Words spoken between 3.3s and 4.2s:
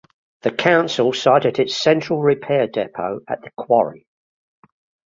the quarry.